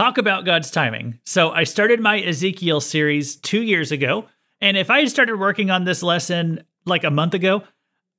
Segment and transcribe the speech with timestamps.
[0.00, 1.20] Talk about God's timing.
[1.26, 4.24] So, I started my Ezekiel series two years ago.
[4.62, 7.64] And if I had started working on this lesson like a month ago,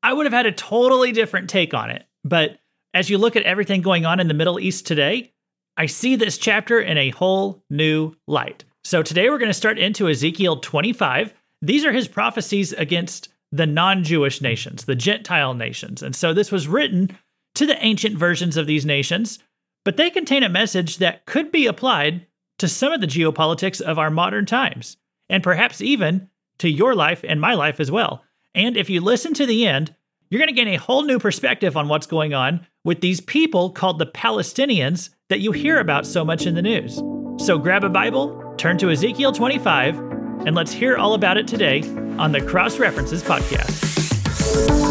[0.03, 2.05] I would have had a totally different take on it.
[2.23, 2.59] But
[2.93, 5.33] as you look at everything going on in the Middle East today,
[5.75, 8.63] I see this chapter in a whole new light.
[8.83, 11.33] So today we're going to start into Ezekiel 25.
[11.63, 16.03] These are his prophecies against the non Jewish nations, the Gentile nations.
[16.03, 17.17] And so this was written
[17.55, 19.39] to the ancient versions of these nations,
[19.83, 22.27] but they contain a message that could be applied
[22.59, 24.97] to some of the geopolitics of our modern times,
[25.29, 26.29] and perhaps even
[26.59, 28.23] to your life and my life as well.
[28.53, 29.95] And if you listen to the end,
[30.29, 33.69] you're going to gain a whole new perspective on what's going on with these people
[33.71, 37.01] called the Palestinians that you hear about so much in the news.
[37.43, 39.97] So grab a Bible, turn to Ezekiel 25,
[40.45, 41.81] and let's hear all about it today
[42.17, 44.90] on the Cross References Podcast.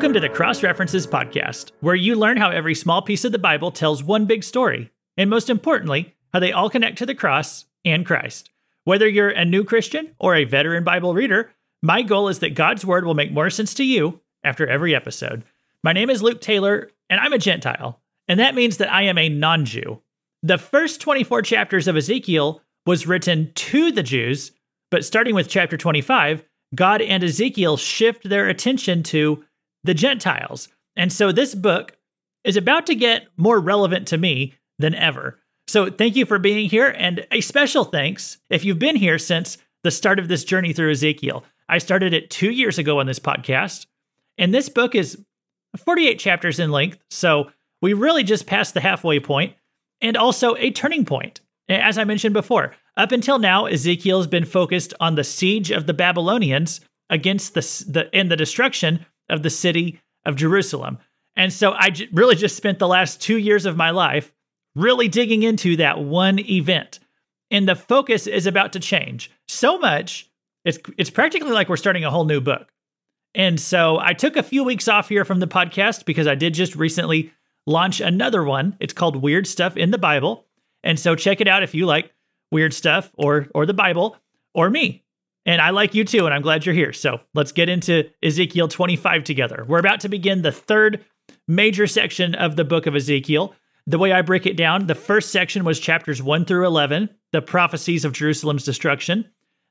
[0.00, 3.38] Welcome to the Cross References Podcast, where you learn how every small piece of the
[3.38, 7.66] Bible tells one big story, and most importantly, how they all connect to the cross
[7.84, 8.48] and Christ.
[8.84, 12.82] Whether you're a new Christian or a veteran Bible reader, my goal is that God's
[12.82, 15.44] Word will make more sense to you after every episode.
[15.84, 19.18] My name is Luke Taylor, and I'm a Gentile, and that means that I am
[19.18, 20.00] a non Jew.
[20.42, 24.52] The first 24 chapters of Ezekiel was written to the Jews,
[24.90, 26.42] but starting with chapter 25,
[26.74, 29.44] God and Ezekiel shift their attention to
[29.84, 30.68] the Gentiles.
[30.96, 31.96] And so this book
[32.44, 35.38] is about to get more relevant to me than ever.
[35.68, 36.88] So thank you for being here.
[36.88, 40.90] And a special thanks if you've been here since the start of this journey through
[40.90, 41.44] Ezekiel.
[41.68, 43.86] I started it two years ago on this podcast.
[44.36, 45.22] And this book is
[45.84, 46.98] 48 chapters in length.
[47.10, 47.50] So
[47.80, 49.54] we really just passed the halfway point
[50.00, 51.40] and also a turning point.
[51.68, 55.86] As I mentioned before, up until now, Ezekiel has been focused on the siege of
[55.86, 60.98] the Babylonians against the, the and the destruction of the city of Jerusalem.
[61.36, 64.32] And so I j- really just spent the last two years of my life
[64.74, 66.98] really digging into that one event.
[67.50, 70.30] And the focus is about to change so much,
[70.64, 72.70] it's, it's practically like we're starting a whole new book.
[73.34, 76.54] And so I took a few weeks off here from the podcast because I did
[76.54, 77.32] just recently
[77.66, 78.76] launch another one.
[78.80, 80.46] It's called Weird Stuff in the Bible.
[80.82, 82.12] And so check it out if you like
[82.50, 84.16] weird stuff or or the Bible
[84.54, 85.04] or me.
[85.46, 86.92] And I like you too, and I'm glad you're here.
[86.92, 89.64] So let's get into Ezekiel 25 together.
[89.66, 91.04] We're about to begin the third
[91.48, 93.54] major section of the book of Ezekiel.
[93.86, 97.42] The way I break it down, the first section was chapters 1 through 11, the
[97.42, 99.24] prophecies of Jerusalem's destruction.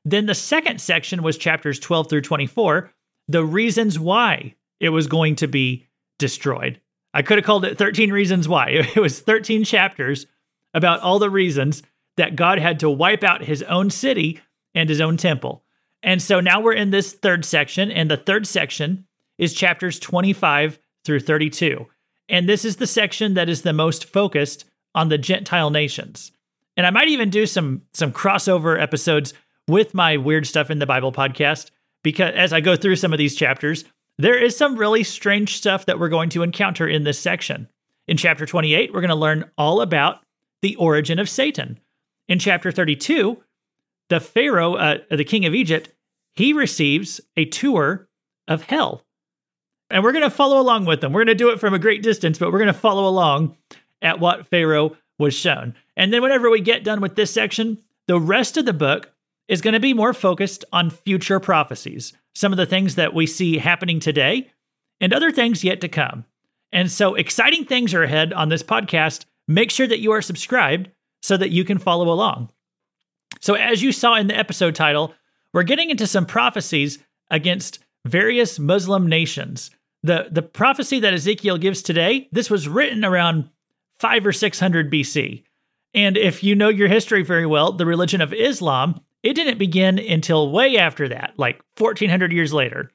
[0.04, 2.90] Then the second section was chapters 12 through 24,
[3.28, 5.86] the reasons why it was going to be
[6.18, 6.80] destroyed.
[7.12, 8.68] I could have called it 13 Reasons Why.
[8.94, 10.26] It was 13 chapters
[10.74, 11.82] about all the reasons
[12.16, 14.40] that God had to wipe out his own city
[14.74, 15.64] and his own temple.
[16.02, 19.06] And so now we're in this third section, and the third section
[19.38, 21.86] is chapters 25 through 32.
[22.28, 24.64] And this is the section that is the most focused
[24.94, 26.32] on the Gentile nations.
[26.76, 29.34] And I might even do some some crossover episodes
[29.68, 31.70] with my weird stuff in the Bible podcast
[32.02, 33.84] because as I go through some of these chapters,
[34.18, 37.68] there is some really strange stuff that we're going to encounter in this section.
[38.06, 40.20] In chapter 28, we're going to learn all about
[40.62, 41.78] the origin of Satan.
[42.28, 43.42] In chapter 32,
[44.10, 45.90] the Pharaoh, uh, the king of Egypt,
[46.34, 48.08] he receives a tour
[48.46, 49.02] of hell.
[49.88, 51.12] And we're going to follow along with them.
[51.12, 53.56] We're going to do it from a great distance, but we're going to follow along
[54.02, 55.74] at what Pharaoh was shown.
[55.96, 59.12] And then, whenever we get done with this section, the rest of the book
[59.48, 63.26] is going to be more focused on future prophecies, some of the things that we
[63.26, 64.50] see happening today,
[65.00, 66.24] and other things yet to come.
[66.72, 69.24] And so, exciting things are ahead on this podcast.
[69.48, 70.90] Make sure that you are subscribed
[71.20, 72.50] so that you can follow along.
[73.40, 75.14] So, as you saw in the episode title,
[75.52, 76.98] we're getting into some prophecies
[77.30, 79.70] against various Muslim nations.
[80.02, 83.50] The, the prophecy that Ezekiel gives today, this was written around
[83.98, 85.44] 5 or 600 BC.
[85.92, 89.98] And if you know your history very well, the religion of Islam, it didn't begin
[89.98, 92.90] until way after that, like 1400 years later.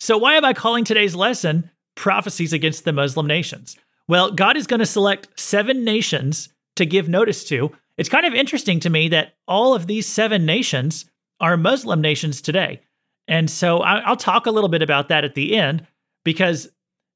[0.00, 3.76] So, why am I calling today's lesson Prophecies Against the Muslim Nations?
[4.08, 8.34] Well, God is going to select seven nations to give notice to it's kind of
[8.34, 11.06] interesting to me that all of these seven nations
[11.40, 12.80] are Muslim nations today.
[13.28, 15.86] And so I'll talk a little bit about that at the end
[16.24, 16.68] because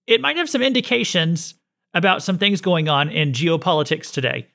[0.06, 1.54] it might have some indications
[1.94, 4.46] about some things going on in geopolitics today.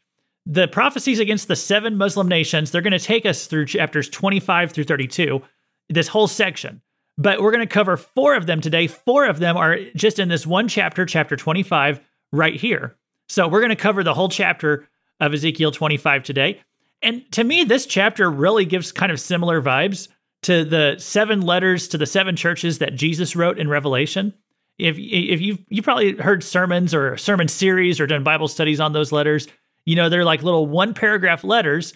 [0.45, 4.71] The prophecies against the seven Muslim nations, they're going to take us through chapters 25
[4.71, 5.41] through 32,
[5.89, 6.81] this whole section.
[7.17, 8.87] But we're going to cover four of them today.
[8.87, 12.97] Four of them are just in this one chapter, chapter 25, right here.
[13.29, 16.61] So we're going to cover the whole chapter of Ezekiel 25 today.
[17.01, 20.07] And to me, this chapter really gives kind of similar vibes
[20.43, 24.33] to the seven letters to the seven churches that Jesus wrote in Revelation.
[24.77, 28.93] If if you you probably heard sermons or sermon series or done Bible studies on
[28.93, 29.47] those letters,
[29.85, 31.93] you know they're like little one paragraph letters,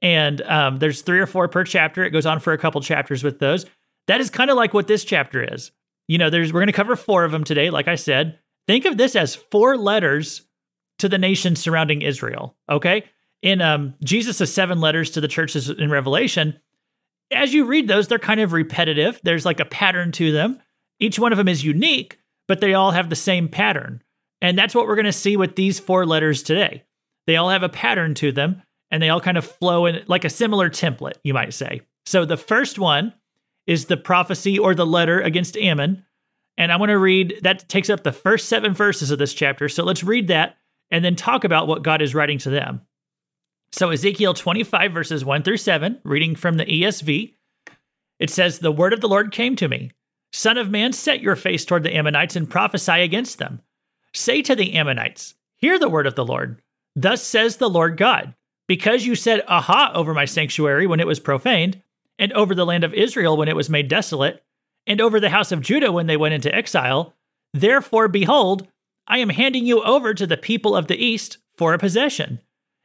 [0.00, 2.04] and um, there's three or four per chapter.
[2.04, 3.66] It goes on for a couple chapters with those.
[4.06, 5.72] That is kind of like what this chapter is.
[6.08, 7.70] You know, there's we're going to cover four of them today.
[7.70, 10.42] Like I said, think of this as four letters
[11.02, 12.56] to the nations surrounding Israel.
[12.68, 13.04] Okay,
[13.42, 16.58] in um, Jesus' seven letters to the churches in Revelation,
[17.32, 19.20] as you read those, they're kind of repetitive.
[19.22, 20.60] There's like a pattern to them.
[20.98, 24.02] Each one of them is unique, but they all have the same pattern.
[24.40, 26.84] And that's what we're going to see with these four letters today.
[27.26, 30.24] They all have a pattern to them and they all kind of flow in like
[30.24, 31.80] a similar template, you might say.
[32.06, 33.12] So the first one
[33.66, 36.04] is the prophecy or the letter against Ammon.
[36.58, 39.68] And I want to read that takes up the first seven verses of this chapter.
[39.68, 40.56] So let's read that
[40.92, 42.82] and then talk about what God is writing to them.
[43.72, 47.34] So, Ezekiel 25, verses 1 through 7, reading from the ESV,
[48.20, 49.90] it says, The word of the Lord came to me
[50.32, 53.60] Son of man, set your face toward the Ammonites and prophesy against them.
[54.14, 56.60] Say to the Ammonites, Hear the word of the Lord.
[56.94, 58.34] Thus says the Lord God,
[58.68, 61.82] because you said, Aha, over my sanctuary when it was profaned,
[62.18, 64.44] and over the land of Israel when it was made desolate,
[64.86, 67.14] and over the house of Judah when they went into exile,
[67.54, 68.68] therefore, behold,
[69.06, 72.40] I am handing you over to the people of the east for a possession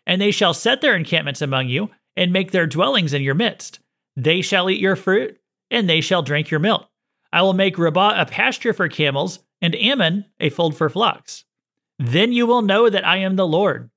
[0.08, 3.80] and they shall set their encampments among you, and make their dwellings in your midst.
[4.16, 5.38] They shall eat your fruit,
[5.70, 6.90] and they shall drink your milk.
[7.32, 11.44] I will make Rabbah a pasture for camels, and Ammon a fold for flocks.
[12.00, 13.92] Then you will know that I am the Lord.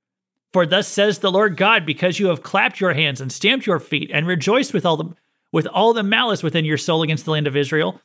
[0.52, 3.78] For thus says the Lord God, because you have clapped your hands and stamped your
[3.78, 5.14] feet and rejoiced with all the
[5.52, 8.00] with all the malice within your soul against the land of Israel.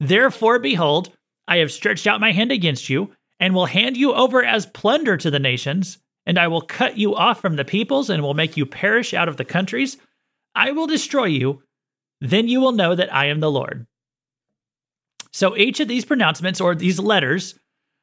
[0.00, 1.12] Therefore, behold,
[1.46, 5.16] I have stretched out my hand against you, and will hand you over as plunder
[5.16, 8.56] to the nations, and I will cut you off from the peoples and will make
[8.56, 9.96] you perish out of the countries.
[10.54, 11.62] I will destroy you.
[12.20, 13.86] Then you will know that I am the Lord.
[15.32, 17.58] So each of these pronouncements or these letters,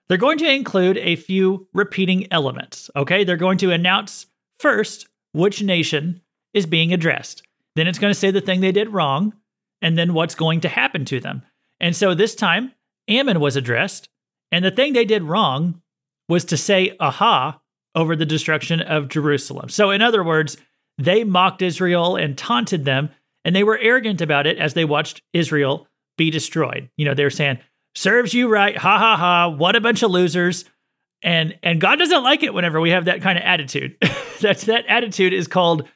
[0.08, 2.90] they're going to include a few repeating elements.
[2.96, 3.24] Okay.
[3.24, 4.26] They're going to announce
[4.60, 6.22] first which nation
[6.54, 7.44] is being addressed.
[7.76, 9.34] Then it's going to say the thing they did wrong
[9.82, 11.44] and then what's going to happen to them.
[11.80, 12.72] And so this time,
[13.08, 14.10] Ammon was addressed,
[14.52, 15.82] and the thing they did wrong
[16.30, 17.60] was to say aha
[17.96, 19.70] over the destruction of Jerusalem.
[19.70, 20.58] So, in other words,
[20.98, 23.10] they mocked Israel and taunted them,
[23.44, 26.90] and they were arrogant about it as they watched Israel be destroyed.
[26.98, 27.60] You know, they were saying,
[27.96, 30.66] serves you right, ha ha ha, what a bunch of losers.
[31.24, 33.98] And and God doesn't like it whenever we have that kind of attitude.
[34.42, 35.88] That's that attitude is called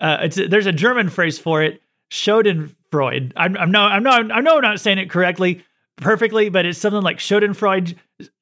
[0.00, 3.32] uh, there's a German phrase for it, Schadenfreude.
[3.36, 5.64] I'm, I'm no I'm not I know I'm not saying it correctly
[6.00, 7.96] perfectly, but it's something like Schadenfreude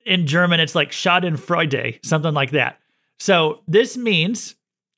[0.04, 0.60] in German.
[0.60, 2.78] It's like Schadenfreude, something like that.
[3.18, 4.54] So this means,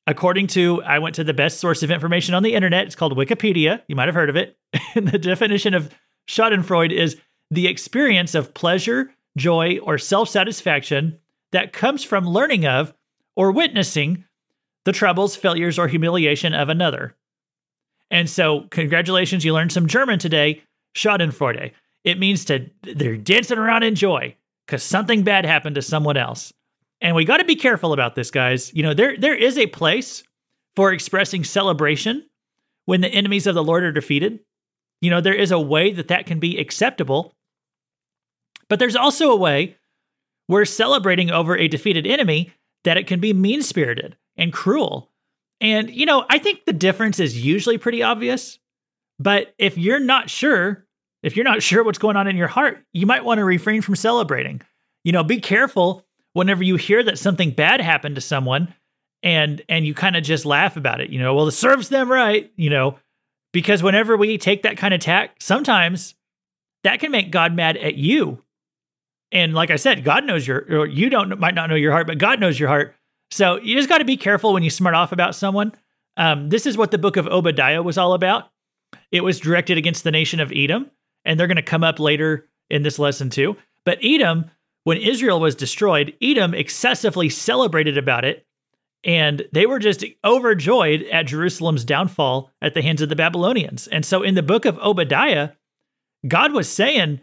[0.07, 2.85] according to, I went to the best source of information on the internet.
[2.85, 3.81] It's called Wikipedia.
[3.87, 4.57] You might have heard of it.
[4.95, 5.93] and the definition of
[6.27, 7.17] Schadenfreude is
[7.49, 11.19] the experience of pleasure, joy, or self satisfaction
[11.51, 12.93] that comes from learning of
[13.35, 14.25] or witnessing
[14.85, 17.15] the troubles, failures, or humiliation of another.
[18.09, 20.63] And so, congratulations, you learned some German today.
[20.95, 21.71] Schadenfreude.
[22.03, 26.53] It means to they're dancing around in joy because something bad happened to someone else.
[26.99, 28.73] And we got to be careful about this, guys.
[28.73, 30.23] You know, there there is a place
[30.75, 32.27] for expressing celebration
[32.85, 34.39] when the enemies of the Lord are defeated.
[35.01, 37.35] You know, there is a way that that can be acceptable.
[38.69, 39.77] But there's also a way
[40.47, 42.53] where celebrating over a defeated enemy
[42.83, 45.11] that it can be mean-spirited and cruel.
[45.59, 48.59] And you know, I think the difference is usually pretty obvious.
[49.19, 50.85] But if you're not sure,
[51.23, 53.81] if you're not sure what's going on in your heart, you might want to refrain
[53.81, 54.61] from celebrating.
[55.03, 58.73] You know, be careful whenever you hear that something bad happened to someone
[59.23, 62.11] and and you kind of just laugh about it, you know, well, it serves them
[62.11, 62.97] right, you know,
[63.53, 66.15] because whenever we take that kind of tack, sometimes
[66.83, 68.43] that can make God mad at you.
[69.31, 72.17] And like I said, God knows your, you don't might not know your heart, but
[72.17, 72.95] God knows your heart.
[73.29, 75.73] So you just got to be careful when you smart off about someone.
[76.17, 78.49] Um, this is what the book of Obadiah was all about.
[79.11, 80.91] It was directed against the nation of Edom,
[81.25, 83.57] and they're going to come up later in this lesson too.
[83.85, 84.51] But Edom
[84.83, 88.45] when Israel was destroyed, Edom excessively celebrated about it,
[89.03, 93.87] and they were just overjoyed at Jerusalem's downfall at the hands of the Babylonians.
[93.87, 95.51] And so in the book of Obadiah,
[96.27, 97.21] God was saying,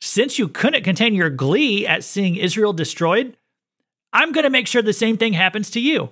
[0.00, 3.36] since you couldn't contain your glee at seeing Israel destroyed,
[4.12, 6.10] I'm going to make sure the same thing happens to you.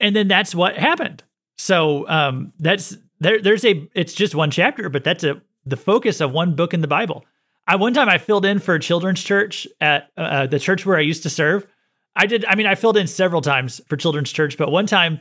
[0.00, 1.22] And then that's what happened.
[1.56, 3.40] So um, that's there.
[3.40, 3.88] There's a.
[3.94, 7.24] It's just one chapter, but that's a the focus of one book in the Bible.
[7.66, 10.86] I one time I filled in for a children's church at uh, uh, the church
[10.86, 11.66] where I used to serve.
[12.14, 12.44] I did.
[12.46, 15.20] I mean, I filled in several times for children's church, but one time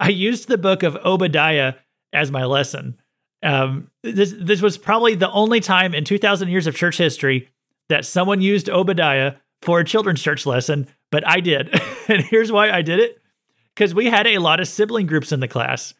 [0.00, 1.74] I used the book of Obadiah
[2.12, 2.98] as my lesson.
[3.42, 7.48] Um, this this was probably the only time in 2,000 years of church history
[7.88, 11.68] that someone used Obadiah for a children's church lesson, but I did.
[12.08, 13.18] and here's why I did it
[13.74, 15.94] because we had a lot of sibling groups in the class.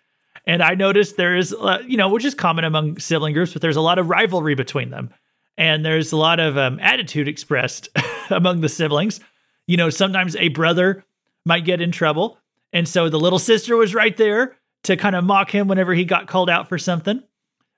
[0.47, 3.63] And I noticed there is, uh, you know, which is common among sibling groups, but
[3.63, 5.11] there's a lot of rivalry between them.
[5.57, 7.89] And there's a lot of um, attitude expressed
[8.31, 9.21] among the siblings.
[9.67, 11.05] You know, sometimes a brother
[11.47, 12.39] might get in trouble.
[12.73, 16.05] And so the little sister was right there to kind of mock him whenever he
[16.05, 17.23] got called out for something.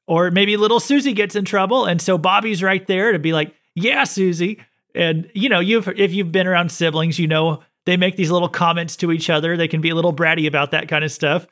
[0.08, 1.84] Or maybe little Susie gets in trouble.
[1.84, 4.60] And so Bobby's right there to be like, yeah, Susie.
[4.94, 8.48] And, you know, you've, if you've been around siblings, you know, they make these little
[8.48, 9.56] comments to each other.
[9.56, 11.46] They can be a little bratty about that kind of stuff.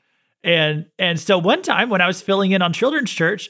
[0.45, 3.49] And and so one time when I was filling in on children's church,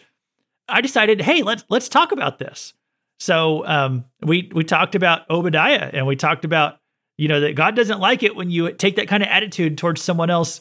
[0.68, 2.72] I decided, hey, let's let's talk about this.
[3.18, 6.78] So um, we we talked about Obadiah and we talked about
[7.18, 10.00] you know that God doesn't like it when you take that kind of attitude towards
[10.00, 10.60] someone else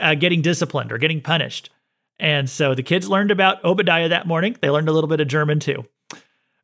[0.00, 1.70] uh, getting disciplined or getting punished.
[2.20, 4.56] And so the kids learned about Obadiah that morning.
[4.60, 5.84] They learned a little bit of German too.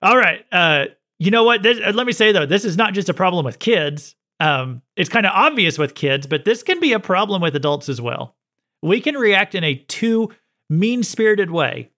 [0.02, 0.86] All right, uh,
[1.18, 1.64] you know what?
[1.64, 4.14] This, uh, let me say though, this is not just a problem with kids.
[4.38, 7.88] Um, it's kind of obvious with kids, but this can be a problem with adults
[7.88, 8.36] as well.
[8.82, 10.30] We can react in a too
[10.68, 11.90] mean spirited way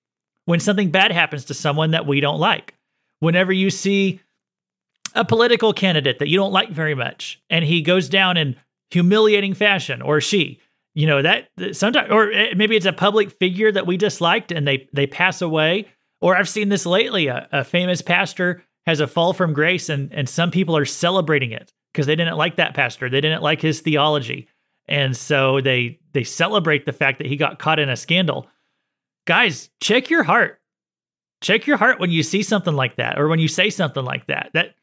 [0.47, 2.75] when something bad happens to someone that we don't like.
[3.21, 4.21] Whenever you see
[5.15, 8.57] a political candidate that you don't like very much and he goes down in
[8.91, 10.61] humiliating fashion or she,
[10.95, 14.67] you know, that sometimes, or eh, maybe it's a public figure that we disliked and
[14.67, 15.87] they, they pass away.
[16.21, 20.13] Or I've seen this lately a, a famous pastor has a fall from grace and,
[20.13, 23.09] and some people are celebrating it because they didn't like that pastor.
[23.09, 24.49] They didn't like his theology.
[24.93, 28.47] And so they they celebrate the fact that he got caught in a scandal.
[29.27, 30.61] Guys, check your heart.
[31.41, 34.27] Check your heart when you see something like that or when you say something like
[34.27, 34.51] that.
[34.53, 34.75] That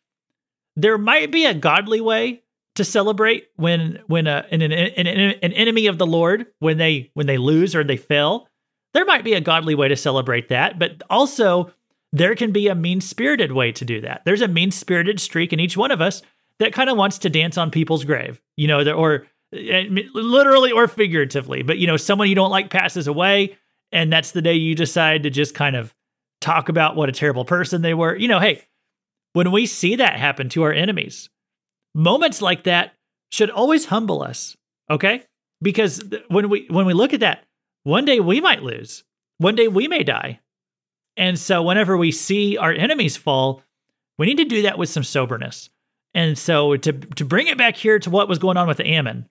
[0.76, 2.42] there might be a godly way
[2.74, 7.12] to celebrate when when a, an, an, an, an enemy of the Lord when they
[7.14, 8.48] when they lose or they fail.
[8.96, 11.72] There might be a godly way to celebrate that, but also
[12.12, 14.24] there can be a mean-spirited way to do that.
[14.26, 16.24] There's a mean-spirited streak in each one of us
[16.58, 21.64] that kind of wants to dance on people's grave, you know, or literally or figuratively.
[21.64, 23.58] But you know, someone you don't like passes away,
[23.92, 25.94] and that's the day you decide to just kind of
[26.42, 28.16] talk about what a terrible person they were.
[28.16, 28.64] You know, hey,
[29.34, 31.30] when we see that happen to our enemies,
[31.94, 32.94] moments like that
[33.32, 34.56] should always humble us.
[34.90, 35.24] Okay,
[35.62, 37.46] because when we when we look at that,
[37.84, 39.04] one day we might lose,
[39.38, 40.40] one day we may die,
[41.18, 43.64] and so whenever we see our enemies fall,
[44.18, 45.70] we need to do that with some soberness.
[46.14, 49.30] And so to to bring it back here to what was going on with Ammon,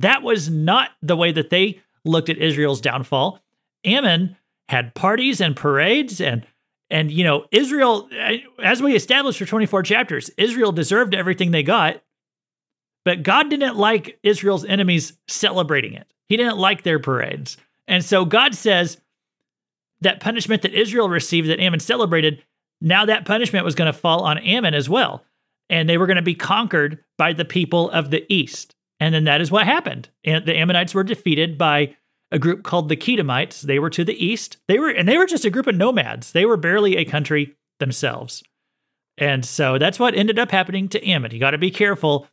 [0.00, 3.40] that was not the way that they looked at Israel's downfall.
[3.84, 4.36] Ammon
[4.68, 6.46] had parties and parades and
[6.90, 11.62] and you know Israel eh, as we established for 24 chapters Israel deserved everything they
[11.62, 12.02] got
[13.08, 16.12] but God didn't like Israel's enemies celebrating it.
[16.28, 17.56] He didn't like their parades.
[17.86, 19.00] And so God says
[20.02, 22.44] that punishment that Israel received that Ammon celebrated,
[22.82, 25.24] now that punishment was going to fall on Ammon as well.
[25.70, 28.74] And they were going to be conquered by the people of the east.
[29.00, 30.08] And then that is what happened.
[30.24, 31.96] And the Ammonites were defeated by
[32.30, 33.62] a group called the Kedemites.
[33.62, 34.58] They were to the east.
[34.66, 36.32] They were and they were just a group of nomads.
[36.32, 38.42] They were barely a country themselves.
[39.16, 41.32] And so that's what ended up happening to Ammon.
[41.32, 42.28] You got to be careful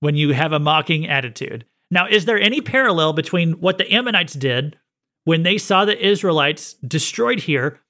[0.00, 1.66] when you have a mocking attitude.
[1.90, 4.78] Now, is there any parallel between what the Ammonites did
[5.24, 7.80] when they saw the Israelites destroyed here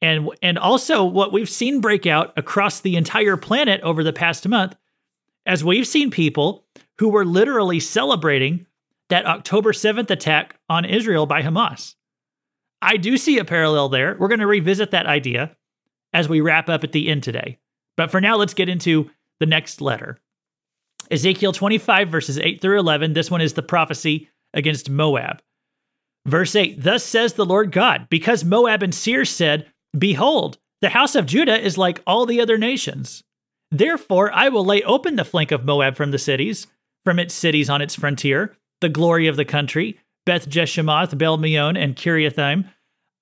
[0.00, 4.48] and and also what we've seen break out across the entire planet over the past
[4.48, 4.76] month
[5.46, 6.64] as we've seen people
[6.98, 8.66] who were literally celebrating
[9.08, 11.94] that October 7th attack on Israel by Hamas.
[12.80, 14.16] I do see a parallel there.
[14.18, 15.56] We're going to revisit that idea
[16.12, 17.58] as we wrap up at the end today.
[17.96, 20.18] But for now, let's get into the next letter.
[21.10, 23.12] Ezekiel 25, verses 8 through 11.
[23.12, 25.42] This one is the prophecy against Moab.
[26.26, 31.14] Verse 8 Thus says the Lord God, because Moab and Seir said, Behold, the house
[31.14, 33.22] of Judah is like all the other nations.
[33.72, 36.66] Therefore, I will lay open the flank of Moab from the cities,
[37.04, 41.76] from its cities on its frontier, the glory of the country, Beth Jeshimoth, Baal Meon,
[41.76, 42.68] and Kiriathaim.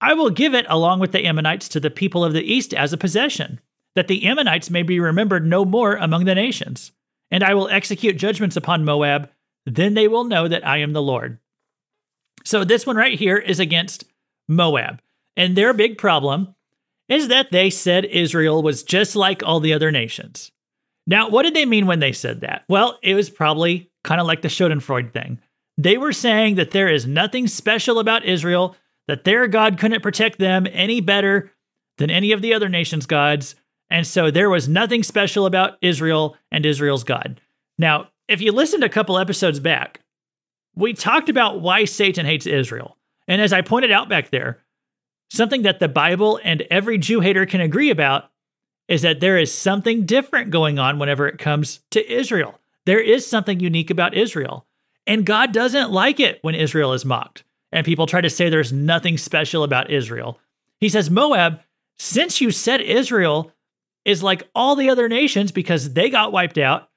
[0.00, 2.92] I will give it along with the Ammonites to the people of the east as
[2.92, 3.60] a possession,
[3.94, 6.90] that the Ammonites may be remembered no more among the nations.
[7.30, 9.30] And I will execute judgments upon Moab,
[9.64, 11.38] then they will know that I am the Lord.
[12.44, 14.04] So this one right here is against
[14.48, 15.00] Moab.
[15.36, 16.56] And their big problem
[17.10, 20.52] is that they said Israel was just like all the other nations.
[21.06, 22.64] Now, what did they mean when they said that?
[22.68, 25.40] Well, it was probably kind of like the Schadenfreude thing.
[25.76, 28.76] They were saying that there is nothing special about Israel,
[29.08, 31.50] that their God couldn't protect them any better
[31.98, 33.56] than any of the other nations' gods.
[33.90, 37.40] And so there was nothing special about Israel and Israel's God.
[37.76, 40.00] Now, if you listened a couple episodes back,
[40.76, 42.96] we talked about why Satan hates Israel.
[43.26, 44.62] And as I pointed out back there,
[45.30, 48.30] something that the Bible and every Jew hater can agree about
[48.88, 52.58] is that there is something different going on whenever it comes to Israel.
[52.86, 54.66] There is something unique about Israel.
[55.06, 57.44] And God doesn't like it when Israel is mocked.
[57.72, 60.40] And people try to say there's nothing special about Israel.
[60.80, 61.60] He says, Moab,
[61.98, 63.52] since you said Israel
[64.04, 66.88] is like all the other nations because they got wiped out,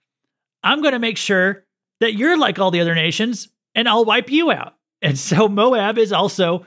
[0.63, 1.65] I'm going to make sure
[1.99, 4.75] that you're like all the other nations and I'll wipe you out.
[5.01, 6.65] And so Moab is also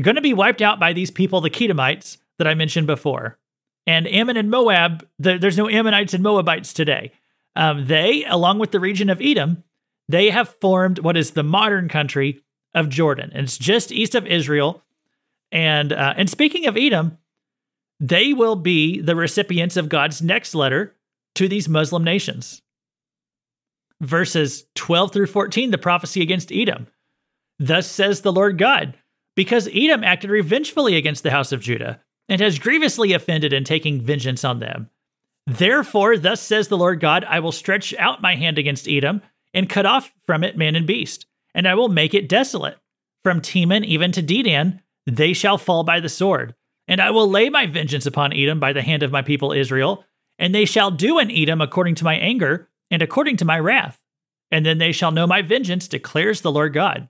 [0.00, 3.38] going to be wiped out by these people, the Kedemites that I mentioned before.
[3.86, 7.12] And Ammon and Moab, the, there's no Ammonites and Moabites today.
[7.56, 9.64] Um, they, along with the region of Edom,
[10.08, 12.42] they have formed what is the modern country
[12.74, 13.30] of Jordan.
[13.34, 14.82] And it's just east of Israel.
[15.50, 17.18] And uh, and speaking of Edom,
[18.00, 20.96] they will be the recipients of God's next letter
[21.34, 22.62] to these Muslim nations.
[24.00, 26.88] Verses 12 through 14, the prophecy against Edom.
[27.58, 28.94] Thus says the Lord God,
[29.34, 34.00] because Edom acted revengefully against the house of Judah, and has grievously offended in taking
[34.00, 34.90] vengeance on them.
[35.46, 39.22] Therefore, thus says the Lord God, I will stretch out my hand against Edom,
[39.54, 42.78] and cut off from it man and beast, and I will make it desolate.
[43.22, 46.54] From Teman even to Dedan, they shall fall by the sword.
[46.88, 50.04] And I will lay my vengeance upon Edom by the hand of my people Israel,
[50.38, 54.00] and they shall do in Edom according to my anger and according to my wrath.
[54.50, 57.08] And then they shall know my vengeance, declares the Lord God.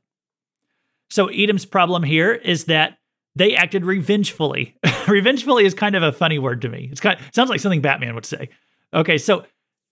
[1.12, 2.96] So Edom's problem here is that
[3.36, 4.74] they acted revengefully.
[5.06, 6.88] revengefully is kind of a funny word to me.
[6.90, 8.48] It's kind of, it sounds like something Batman would say.
[8.94, 9.44] Okay, so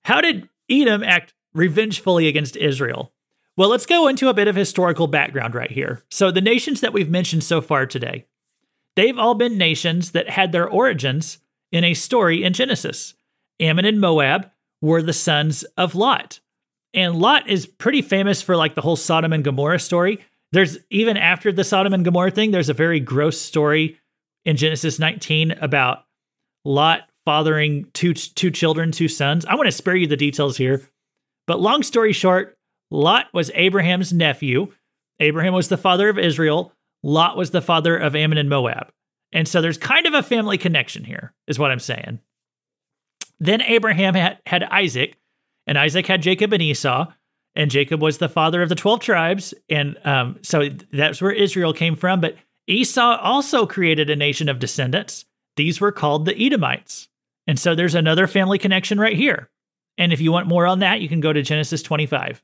[0.02, 3.12] how did Edom act revengefully against Israel?
[3.54, 6.02] Well, let's go into a bit of historical background right here.
[6.10, 8.24] So the nations that we've mentioned so far today,
[8.96, 11.36] they've all been nations that had their origins
[11.70, 13.12] in a story in Genesis.
[13.60, 14.50] Ammon and Moab
[14.80, 16.40] were the sons of Lot.
[16.94, 20.24] And Lot is pretty famous for like the whole Sodom and Gomorrah story.
[20.52, 23.98] There's even after the Sodom and Gomorrah thing, there's a very gross story
[24.44, 26.04] in Genesis 19 about
[26.64, 29.44] Lot fathering two two children, two sons.
[29.46, 30.82] I want to spare you the details here.
[31.46, 32.58] But long story short,
[32.90, 34.72] Lot was Abraham's nephew.
[35.20, 36.72] Abraham was the father of Israel.
[37.02, 38.92] Lot was the father of Ammon and Moab.
[39.32, 42.20] And so there's kind of a family connection here, is what I'm saying.
[43.38, 45.16] Then Abraham had, had Isaac,
[45.66, 47.06] and Isaac had Jacob and Esau,
[47.60, 49.52] and Jacob was the father of the 12 tribes.
[49.68, 52.18] And um, so that's where Israel came from.
[52.18, 55.26] But Esau also created a nation of descendants.
[55.56, 57.10] These were called the Edomites.
[57.46, 59.50] And so there's another family connection right here.
[59.98, 62.42] And if you want more on that, you can go to Genesis 25.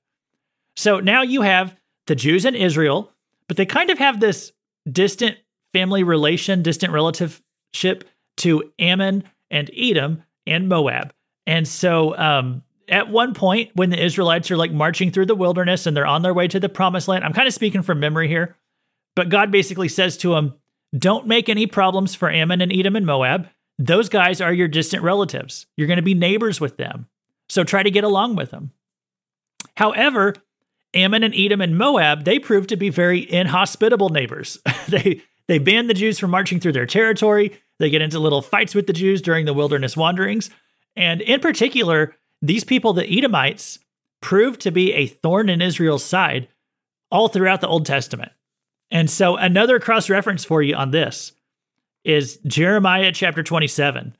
[0.76, 1.74] So now you have
[2.08, 3.10] the Jews in Israel,
[3.48, 4.52] but they kind of have this
[4.92, 5.38] distant
[5.72, 8.04] family relation, distant relativeship
[8.36, 11.14] to Ammon and Edom and Moab.
[11.46, 15.86] And so um, at one point, when the Israelites are like marching through the wilderness
[15.86, 18.28] and they're on their way to the promised land, I'm kind of speaking from memory
[18.28, 18.56] here,
[19.14, 20.54] but God basically says to them,
[20.96, 23.48] Don't make any problems for Ammon and Edom and Moab.
[23.78, 25.66] Those guys are your distant relatives.
[25.76, 27.08] You're going to be neighbors with them.
[27.48, 28.72] So try to get along with them.
[29.76, 30.34] However,
[30.94, 34.58] Ammon and Edom and Moab, they proved to be very inhospitable neighbors.
[34.88, 37.60] they they banned the Jews from marching through their territory.
[37.78, 40.50] They get into little fights with the Jews during the wilderness wanderings.
[40.96, 43.78] And in particular, these people, the Edomites,
[44.20, 46.48] proved to be a thorn in Israel's side
[47.10, 48.32] all throughout the Old Testament.
[48.90, 51.32] And so, another cross reference for you on this
[52.04, 54.16] is Jeremiah chapter 27.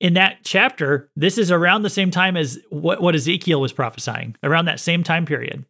[0.00, 4.36] In that chapter, this is around the same time as what, what Ezekiel was prophesying,
[4.42, 5.64] around that same time period.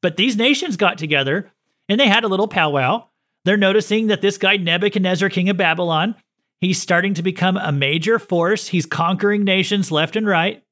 [0.00, 1.50] But these nations got together
[1.88, 3.06] and they had a little powwow.
[3.44, 6.14] They're noticing that this guy, Nebuchadnezzar, king of Babylon,
[6.60, 8.68] he's starting to become a major force.
[8.68, 10.62] He's conquering nations left and right.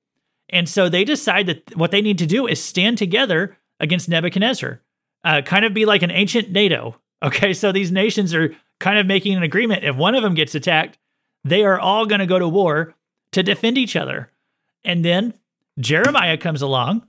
[0.50, 4.80] And so they decide that what they need to do is stand together against Nebuchadnezzar,
[5.24, 6.96] uh, kind of be like an ancient NATO.
[7.22, 9.84] Okay, so these nations are kind of making an agreement.
[9.84, 10.98] If one of them gets attacked,
[11.44, 12.94] they are all going to go to war
[13.32, 14.30] to defend each other.
[14.84, 15.32] And then
[15.80, 17.06] Jeremiah comes along,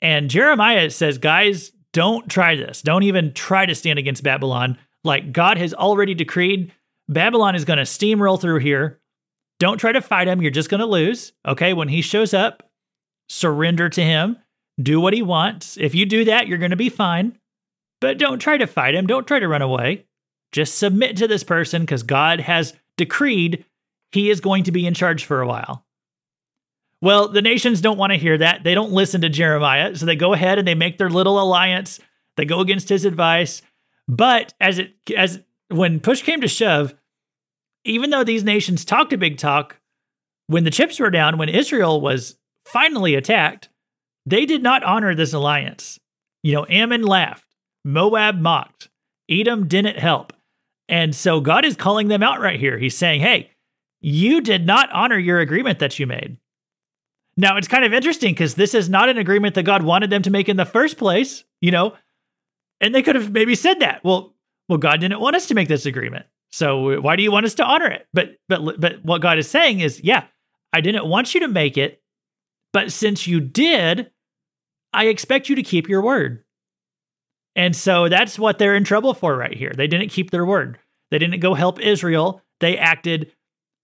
[0.00, 2.82] and Jeremiah says, Guys, don't try this.
[2.82, 4.78] Don't even try to stand against Babylon.
[5.02, 6.72] Like God has already decreed,
[7.08, 9.00] Babylon is going to steamroll through here.
[9.58, 10.40] Don't try to fight him.
[10.40, 11.32] You're just going to lose.
[11.46, 12.67] Okay, when he shows up,
[13.28, 14.36] surrender to him,
[14.80, 15.76] do what he wants.
[15.76, 17.38] If you do that, you're going to be fine.
[18.00, 20.06] But don't try to fight him, don't try to run away.
[20.52, 23.64] Just submit to this person because God has decreed
[24.12, 25.84] he is going to be in charge for a while.
[27.00, 28.64] Well, the nations don't want to hear that.
[28.64, 29.94] They don't listen to Jeremiah.
[29.94, 32.00] So they go ahead and they make their little alliance.
[32.36, 33.62] They go against his advice.
[34.08, 36.94] But as it as when push came to shove,
[37.84, 39.76] even though these nations talked a big talk,
[40.46, 42.37] when the chips were down, when Israel was
[42.72, 43.68] finally attacked,
[44.26, 45.98] they did not honor this alliance.
[46.42, 47.46] You know, Ammon laughed,
[47.84, 48.88] Moab mocked,
[49.28, 50.32] Edom didn't help.
[50.88, 52.78] And so God is calling them out right here.
[52.78, 53.50] He's saying, hey,
[54.00, 56.38] you did not honor your agreement that you made.
[57.36, 60.22] Now, it's kind of interesting because this is not an agreement that God wanted them
[60.22, 61.94] to make in the first place, you know,
[62.80, 64.02] and they could have maybe said that.
[64.02, 64.34] Well,
[64.68, 66.26] well, God didn't want us to make this agreement.
[66.50, 68.06] So why do you want us to honor it?
[68.12, 70.24] But but but what God is saying is, yeah,
[70.72, 72.02] I didn't want you to make it,
[72.72, 74.10] but since you did,
[74.92, 76.44] I expect you to keep your word.
[77.56, 79.72] And so that's what they're in trouble for right here.
[79.76, 80.78] They didn't keep their word.
[81.10, 82.42] They didn't go help Israel.
[82.60, 83.32] They acted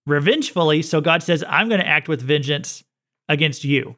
[0.07, 0.81] revengefully.
[0.81, 2.83] So God says, I'm going to act with vengeance
[3.27, 3.97] against you.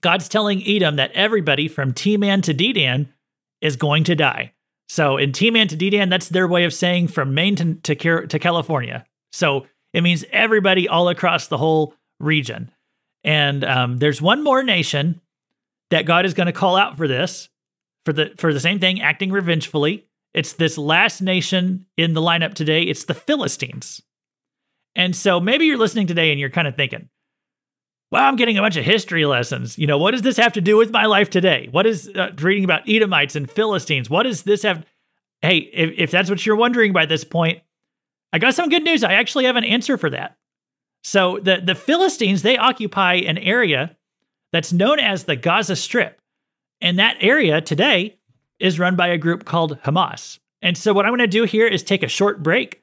[0.00, 3.08] God's telling Edom that everybody from Teman to Dedan
[3.60, 4.54] is going to die.
[4.88, 8.38] So in Teman to Dedan, that's their way of saying from Maine to, to, to
[8.38, 9.04] California.
[9.32, 12.72] So it means everybody all across the whole region.
[13.24, 15.20] And um, there's one more nation
[15.90, 17.48] that God is going to call out for this,
[18.04, 20.06] for the for the same thing, acting revengefully.
[20.32, 22.82] It's this last nation in the lineup today.
[22.82, 24.00] It's the Philistines.
[24.94, 27.08] And so maybe you're listening today and you're kind of thinking,
[28.10, 29.76] "Well, I'm getting a bunch of history lessons.
[29.76, 31.68] You know, what does this have to do with my life today?
[31.70, 34.08] What is uh, reading about Edomites and Philistines?
[34.08, 34.86] What does this have?
[35.42, 37.62] Hey, if, if that's what you're wondering by this point,
[38.32, 39.02] I got some good news.
[39.02, 40.36] I actually have an answer for that.
[41.02, 43.96] So the, the Philistines, they occupy an area
[44.52, 46.20] that's known as the Gaza Strip.
[46.80, 48.18] And that area today
[48.58, 50.38] is run by a group called Hamas.
[50.62, 52.82] And so what I'm going to do here is take a short break.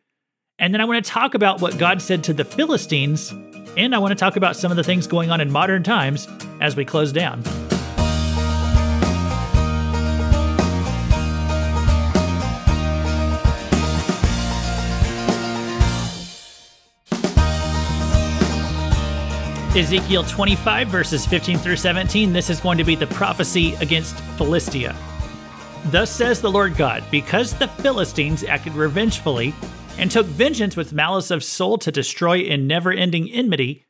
[0.59, 3.31] And then I want to talk about what God said to the Philistines
[3.77, 6.27] and I want to talk about some of the things going on in modern times
[6.59, 7.43] as we close down.
[19.77, 22.33] Ezekiel 25, verses 15 through 17.
[22.33, 24.95] This is going to be the prophecy against Philistia.
[25.85, 29.53] Thus says the Lord God, because the Philistines acted revengefully
[29.99, 33.85] and took vengeance with malice of soul to destroy in never ending enmity.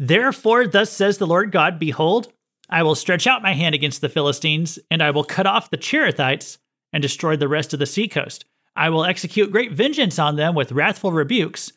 [0.00, 2.32] Therefore, thus says the Lord God Behold,
[2.68, 5.78] I will stretch out my hand against the Philistines, and I will cut off the
[5.78, 6.58] Cherethites
[6.92, 8.46] and destroy the rest of the seacoast.
[8.74, 11.70] I will execute great vengeance on them with wrathful rebukes.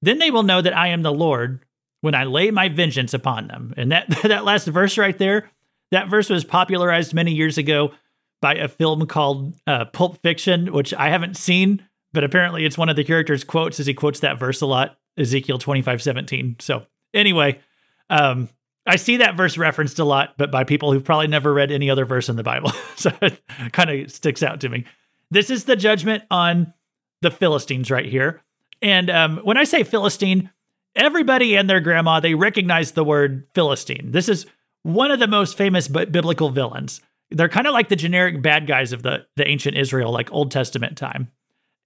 [0.00, 1.60] Then they will know that I am the Lord
[2.04, 3.72] when I lay my vengeance upon them.
[3.78, 5.50] And that, that last verse right there,
[5.90, 7.92] that verse was popularized many years ago
[8.42, 12.90] by a film called uh, Pulp Fiction, which I haven't seen, but apparently it's one
[12.90, 16.56] of the characters' quotes as he quotes that verse a lot, Ezekiel 25 17.
[16.60, 17.58] So, anyway,
[18.10, 18.50] um,
[18.86, 21.88] I see that verse referenced a lot, but by people who've probably never read any
[21.88, 22.70] other verse in the Bible.
[22.96, 23.40] so it
[23.72, 24.84] kind of sticks out to me.
[25.30, 26.74] This is the judgment on
[27.22, 28.42] the Philistines right here.
[28.82, 30.50] And um, when I say Philistine,
[30.96, 34.12] everybody and their grandma, they recognize the word Philistine.
[34.12, 34.46] This is
[34.82, 37.00] one of the most famous biblical villains.
[37.30, 40.50] They're kind of like the generic bad guys of the, the ancient Israel, like Old
[40.50, 41.28] Testament time.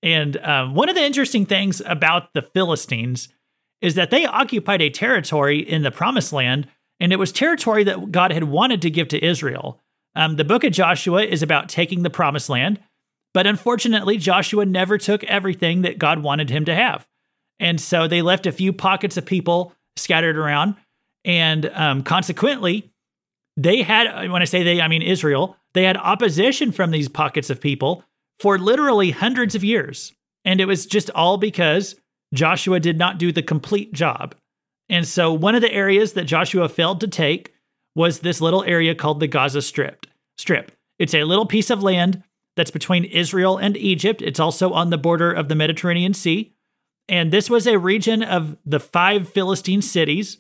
[0.03, 3.29] And um, one of the interesting things about the Philistines
[3.81, 6.69] is that they occupied a territory in the promised land,
[7.01, 9.81] and it was territory that God had wanted to give to Israel.
[10.15, 12.81] Um, the book of Joshua is about taking the promised land,
[13.33, 17.07] but unfortunately, Joshua never took everything that God wanted him to have.
[17.61, 20.77] And so they left a few pockets of people scattered around.
[21.25, 22.91] And um, consequently,
[23.57, 27.51] they had, when I say they, I mean Israel, they had opposition from these pockets
[27.51, 28.05] of people
[28.41, 30.13] for literally hundreds of years.
[30.45, 31.97] And it was just all because
[32.33, 34.35] Joshua did not do the complete job.
[34.89, 37.53] And so one of the areas that Joshua failed to take
[37.95, 40.07] was this little area called the Gaza Strip.
[40.37, 40.73] Strip.
[40.99, 42.23] It's a little piece of land
[42.57, 44.23] that's between Israel and Egypt.
[44.23, 46.55] It's also on the border of the Mediterranean Sea.
[47.09, 50.39] And this was a region of the five Philistine cities,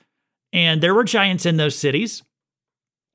[0.53, 2.23] and there were giants in those cities.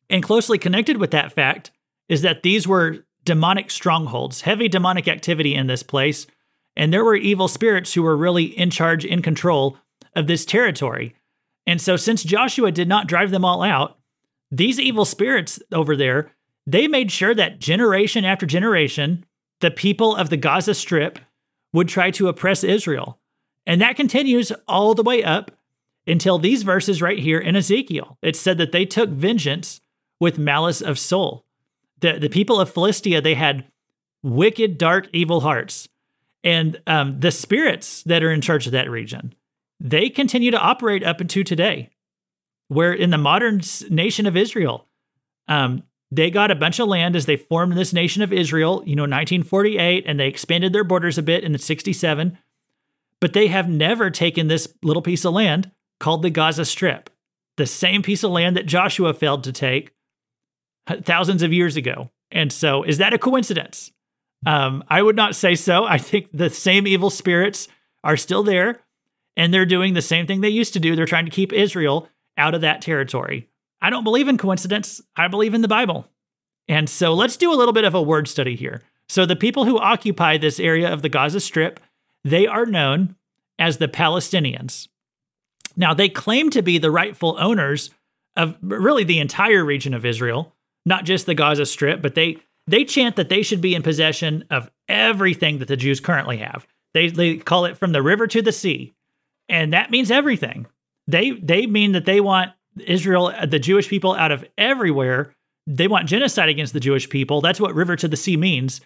[0.10, 1.72] And closely connected with that fact
[2.10, 6.28] is that these were demonic strongholds, heavy demonic activity in this place.
[6.76, 9.78] And there were evil spirits who were really in charge, in control
[10.16, 11.16] of this territory.
[11.66, 13.98] And so, since Joshua did not drive them all out,
[14.52, 16.32] these evil spirits over there,
[16.68, 19.26] they made sure that generation after generation,
[19.62, 21.20] the people of the Gaza Strip
[21.72, 23.20] would try to oppress Israel.
[23.66, 25.52] And that continues all the way up
[26.06, 28.18] until these verses right here in Ezekiel.
[28.22, 29.80] It said that they took vengeance
[30.20, 31.46] with malice of soul.
[32.02, 33.66] The, the people of Philistia, they had
[34.22, 35.88] wicked, dark, evil hearts.
[36.44, 39.34] And um, the spirits that are in charge of that region,
[39.80, 41.90] they continue to operate up into today.
[42.68, 44.88] Where in the modern nation of Israel,
[45.48, 48.96] um, they got a bunch of land as they formed this nation of Israel, you
[48.96, 52.38] know, 1948, and they expanded their borders a bit in the 67.
[53.24, 57.10] But they have never taken this little piece of land called the Gaza Strip,
[57.56, 59.94] the same piece of land that Joshua failed to take.
[61.04, 62.12] thousands of years ago.
[62.32, 63.94] And so, is that a coincidence?
[64.46, 65.86] Um, I would not say so.
[65.86, 67.70] I think the same evil spirits
[68.04, 68.82] are still there
[69.38, 70.94] and they're doing the same thing they used to do.
[70.94, 73.48] They're trying to keep Israel out of that territory.
[73.82, 75.00] I don't believe in coincidence.
[75.16, 76.10] I believe in the Bible.
[76.68, 78.82] And so let's do a little bit of a word study here.
[79.08, 81.80] So the people who occupy this area of the Gaza Strip,
[82.24, 83.16] they are known
[83.60, 84.88] as the Palestinians.
[85.76, 87.90] Now, they claim to be the rightful owners
[88.36, 90.56] of really the entire region of Israel,
[90.86, 94.46] not just the Gaza Strip, but they they chant that they should be in possession
[94.50, 96.66] of everything that the Jews currently have.
[96.94, 98.94] They they call it from the river to the sea.
[99.50, 100.68] And that means everything.
[101.08, 102.52] They they mean that they want
[102.86, 105.34] Israel the Jewish people out of everywhere.
[105.68, 107.42] They want genocide against the Jewish people.
[107.42, 108.82] That's what river to the sea means.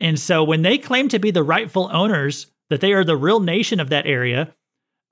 [0.00, 3.40] And so when they claim to be the rightful owners, that they are the real
[3.40, 4.54] nation of that area,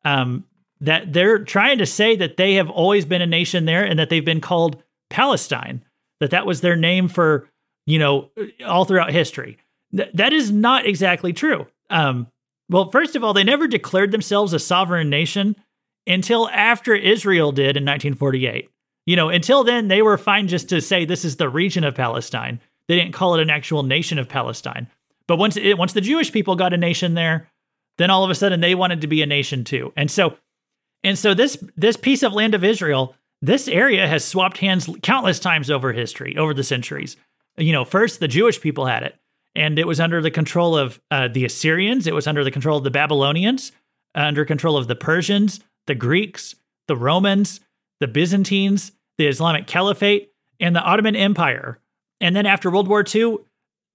[0.05, 0.45] um,
[0.81, 4.11] that they're trying to say that they have always been a nation there and that
[4.11, 5.85] they've been called Palestine,
[6.21, 7.49] that that was their name for,
[7.87, 8.31] you know,
[8.65, 9.59] all throughout history.
[9.97, 11.67] Th- that is not exactly true.
[11.89, 12.27] Um,
[12.69, 15.57] well, first of all, they never declared themselves a sovereign nation
[16.07, 18.71] until after Israel did in 1948.
[19.07, 21.95] You know, until then, they were fine just to say this is the region of
[21.95, 22.61] Palestine.
[22.89, 24.89] They didn't call it an actual nation of Palestine.
[25.29, 27.49] But once it, once the Jewish people got a nation there,
[27.99, 29.93] then all of a sudden they wanted to be a nation too.
[29.97, 30.37] And so
[31.03, 35.39] and so this this piece of land of Israel, this area has swapped hands countless
[35.39, 37.17] times over history, over the centuries.
[37.57, 39.17] You know, first the Jewish people had it,
[39.55, 42.07] and it was under the control of uh, the Assyrians.
[42.07, 43.73] It was under the control of the Babylonians,
[44.15, 46.55] under control of the Persians, the Greeks,
[46.89, 47.61] the Romans,
[48.01, 51.79] the Byzantines, the Islamic Caliphate, and the Ottoman Empire.
[52.21, 53.39] And then after World War II,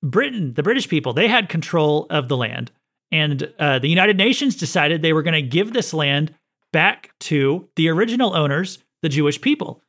[0.04, 2.72] Britain, the British people, they had control of the land.
[3.12, 6.34] And uh, the United Nations decided they were going to give this land
[6.72, 9.84] back to the original owners, the Jewish people.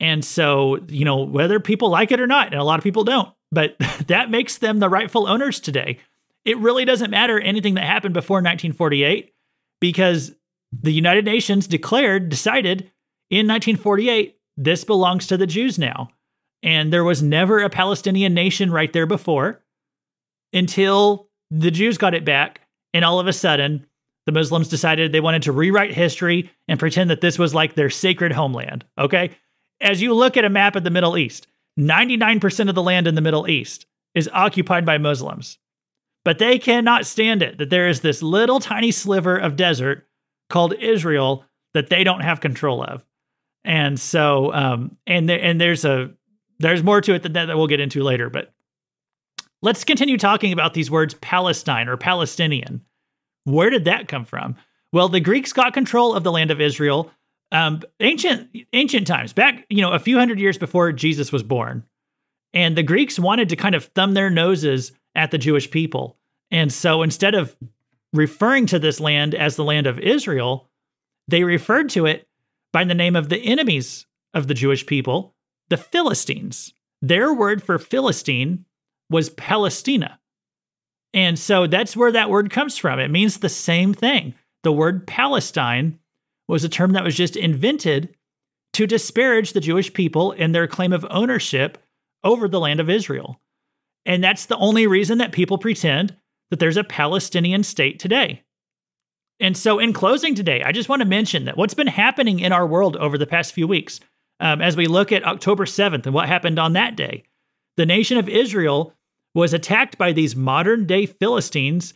[0.00, 3.04] And so, you know, whether people like it or not, and a lot of people
[3.04, 3.76] don't, but
[4.08, 5.98] that makes them the rightful owners today.
[6.44, 9.32] It really doesn't matter anything that happened before 1948
[9.80, 10.32] because
[10.72, 12.90] the United Nations declared, decided
[13.30, 16.08] in 1948, this belongs to the Jews now.
[16.62, 19.62] And there was never a Palestinian nation right there before
[20.52, 22.60] until the Jews got it back.
[22.94, 23.86] And all of a sudden,
[24.26, 27.90] the Muslims decided they wanted to rewrite history and pretend that this was like their
[27.90, 28.84] sacred homeland.
[28.96, 29.30] Okay.
[29.80, 31.48] As you look at a map of the Middle East,
[31.78, 35.58] 99% of the land in the Middle East is occupied by Muslims.
[36.24, 40.06] But they cannot stand it that there is this little tiny sliver of desert
[40.50, 41.44] called Israel
[41.74, 43.04] that they don't have control of.
[43.64, 46.10] And so, um, and there, and there's a
[46.62, 48.30] there's more to it than that that we'll get into later.
[48.30, 48.52] But
[49.60, 52.82] let's continue talking about these words Palestine or Palestinian.
[53.44, 54.56] Where did that come from?
[54.92, 57.10] Well, the Greeks got control of the land of Israel
[57.52, 61.84] um, ancient ancient times, back you know a few hundred years before Jesus was born,
[62.54, 66.16] and the Greeks wanted to kind of thumb their noses at the Jewish people,
[66.50, 67.54] and so instead of
[68.14, 70.70] referring to this land as the land of Israel,
[71.28, 72.26] they referred to it
[72.72, 75.34] by the name of the enemies of the Jewish people,
[75.72, 76.74] the Philistines.
[77.00, 78.66] Their word for Philistine
[79.08, 80.20] was Palestina.
[81.14, 83.00] And so that's where that word comes from.
[83.00, 84.34] It means the same thing.
[84.64, 85.98] The word Palestine
[86.46, 88.14] was a term that was just invented
[88.74, 91.78] to disparage the Jewish people and their claim of ownership
[92.22, 93.40] over the land of Israel.
[94.04, 96.14] And that's the only reason that people pretend
[96.50, 98.42] that there's a Palestinian state today.
[99.40, 102.52] And so, in closing today, I just want to mention that what's been happening in
[102.52, 104.00] our world over the past few weeks,
[104.42, 107.22] um, as we look at October 7th and what happened on that day,
[107.76, 108.92] the nation of Israel
[109.34, 111.94] was attacked by these modern day Philistines,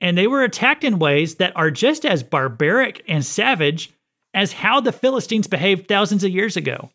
[0.00, 3.90] and they were attacked in ways that are just as barbaric and savage
[4.32, 6.90] as how the Philistines behaved thousands of years ago.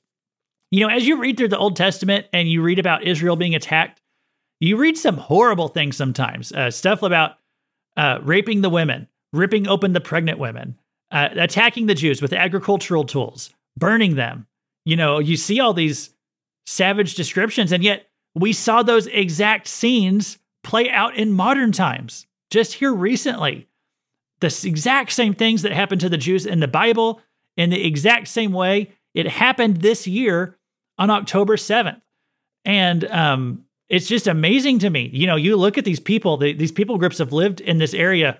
[0.71, 3.53] You know, as you read through the Old Testament and you read about Israel being
[3.53, 4.01] attacked,
[4.59, 6.53] you read some horrible things sometimes.
[6.53, 7.33] Uh, stuff about
[7.97, 10.79] uh, raping the women, ripping open the pregnant women,
[11.11, 14.47] uh, attacking the Jews with agricultural tools, burning them.
[14.85, 16.13] You know, you see all these
[16.65, 22.73] savage descriptions, and yet we saw those exact scenes play out in modern times just
[22.73, 23.67] here recently.
[24.39, 27.21] The exact same things that happened to the Jews in the Bible,
[27.55, 30.57] in the exact same way, it happened this year
[30.97, 32.01] on October 7th.
[32.65, 35.09] And um, it's just amazing to me.
[35.13, 37.93] You know, you look at these people, the, these people groups have lived in this
[37.93, 38.39] area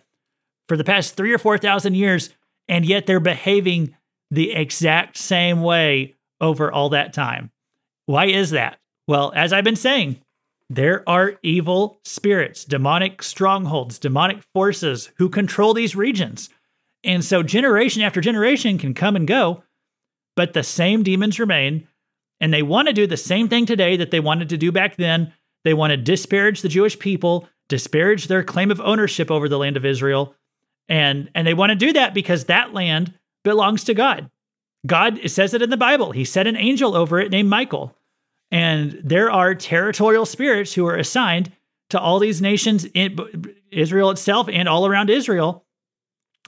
[0.68, 2.32] for the past three or 4,000 years,
[2.68, 3.96] and yet they're behaving
[4.32, 7.50] the exact same way over all that time.
[8.06, 8.78] Why is that?
[9.08, 10.22] Well, as I've been saying,
[10.70, 16.50] there are evil spirits, demonic strongholds, demonic forces who control these regions.
[17.04, 19.64] And so generation after generation can come and go,
[20.36, 21.88] but the same demons remain
[22.44, 24.98] And they want to do the same thing today that they wanted to do back
[24.98, 25.32] then.
[25.64, 29.78] They want to disparage the Jewish people, disparage their claim of ownership over the land
[29.78, 30.36] of Israel.
[30.90, 33.14] And, and they want to do that because that land
[33.46, 34.30] belongs to God.
[34.86, 36.12] God says it in the Bible.
[36.12, 37.96] He set an angel over it named Michael.
[38.52, 41.52] And there are territorial spirits who are assigned
[41.90, 43.18] to all these nations in
[43.72, 45.66] Israel itself and all around Israel.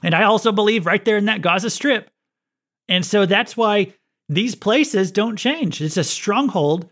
[0.02, 2.10] And I also believe right there in that Gaza Strip.
[2.88, 3.94] And so that's why
[4.28, 5.80] these places don't change.
[5.80, 6.88] It's a stronghold.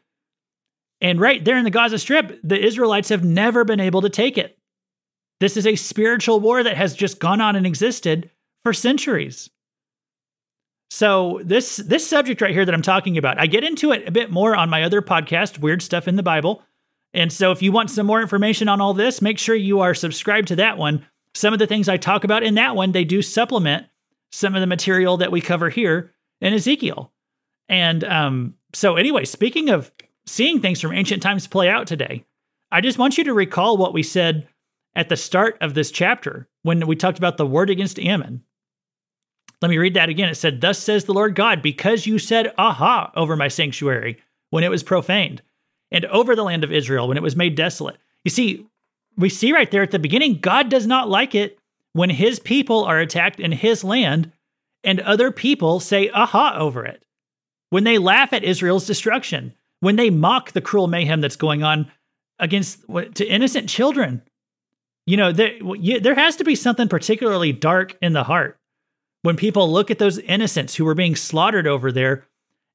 [1.01, 4.39] And right there in the Gaza Strip, the Israelites have never been able to take
[4.39, 4.59] it.
[5.41, 8.31] This is a spiritual war that has just gone on and existed
[8.63, 9.51] for centuries.
[10.91, 14.13] So this this subject right here that I'm talking about, I get into it a
[14.13, 16.63] bit more on my other podcast, Weird Stuff in the Bible.
[17.13, 19.95] And so if you want some more information on all this, make sure you are
[19.95, 21.07] subscribed to that one.
[21.35, 23.87] Some of the things I talk about in that one, they do supplement
[24.31, 27.13] some of the material that we cover here in Ezekiel.
[27.69, 29.93] And um, so anyway, speaking of
[30.27, 32.25] seeing things from ancient times play out today,
[32.71, 34.49] I just want you to recall what we said
[34.97, 38.43] at the start of this chapter when we talked about the word against Ammon.
[39.65, 40.29] Let me read that again.
[40.29, 44.19] It said, Thus says the Lord God, because you said, Aha, over my sanctuary
[44.51, 45.41] when it was profaned,
[45.91, 47.97] and over the land of Israel when it was made desolate.
[48.25, 48.67] You see,
[49.17, 51.59] we see right there at the beginning, God does not like it
[51.95, 54.33] when his people are attacked in his land
[54.83, 57.03] and other people say, Aha, over it.
[57.71, 61.91] When they laugh at Israel's destruction, when they mock the cruel mayhem that's going on
[62.39, 62.83] against
[63.15, 64.21] to innocent children.
[65.07, 65.59] You know, there,
[66.03, 68.59] there has to be something particularly dark in the heart
[69.25, 72.27] when people look at those innocents who were being slaughtered over there,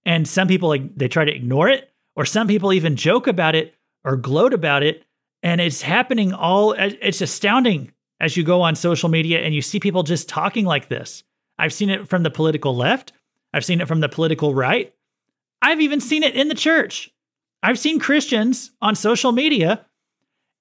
[0.04, 3.54] and some people like they try to ignore it, or some people even joke about
[3.54, 5.06] it or gloat about it,
[5.44, 6.72] and it's happening all.
[6.72, 10.90] It's astounding as you go on social media and you see people just talking like
[10.90, 11.24] this.
[11.60, 13.14] I've seen it from the political left.
[13.54, 14.92] I've seen it from the political right.
[15.62, 17.12] I've even seen it in the church.
[17.62, 19.86] I've seen Christians on social media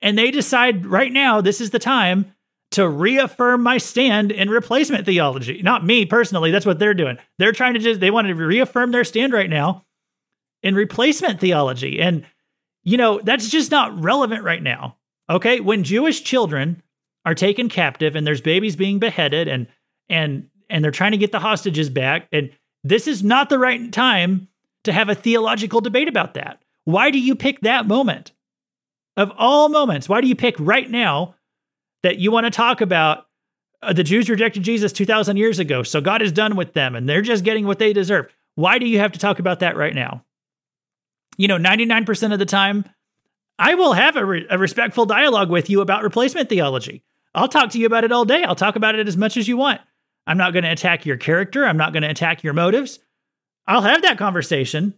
[0.02, 2.34] and they decide right now this is the time
[2.70, 5.62] to reaffirm my stand in replacement theology.
[5.62, 7.18] Not me personally, that's what they're doing.
[7.38, 9.86] They're trying to just, they want to reaffirm their stand right now
[10.62, 12.00] in replacement theology.
[12.00, 12.26] And,
[12.82, 14.96] you know, that's just not relevant right now.
[15.30, 15.60] Okay.
[15.60, 16.82] When Jewish children
[17.24, 19.66] are taken captive and there's babies being beheaded and,
[20.08, 22.50] and, and they're trying to get the hostages back, and
[22.84, 24.48] this is not the right time
[24.84, 26.62] to have a theological debate about that.
[26.84, 28.32] Why do you pick that moment?
[29.16, 31.34] Of all moments, why do you pick right now
[32.02, 33.26] that you want to talk about
[33.82, 37.08] uh, the Jews rejected Jesus 2,000 years ago, so God is done with them and
[37.08, 38.26] they're just getting what they deserve.
[38.54, 40.24] Why do you have to talk about that right now?
[41.36, 42.84] You know, 99% of the time,
[43.58, 47.04] I will have a, re- a respectful dialogue with you about replacement theology.
[47.34, 48.42] I'll talk to you about it all day.
[48.42, 49.80] I'll talk about it as much as you want.
[50.26, 51.64] I'm not going to attack your character.
[51.64, 52.98] I'm not going to attack your motives.
[53.66, 54.94] I'll have that conversation.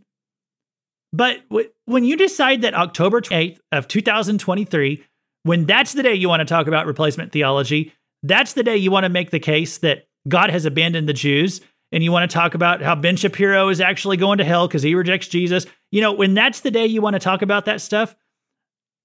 [1.13, 5.05] But w- when you decide that October 8th of 2023
[5.43, 8.91] when that's the day you want to talk about replacement theology, that's the day you
[8.91, 11.61] want to make the case that God has abandoned the Jews
[11.93, 14.83] and you want to talk about how Ben Shapiro is actually going to hell because
[14.83, 15.67] he rejects Jesus.
[15.91, 18.15] You know, when that's the day you want to talk about that stuff,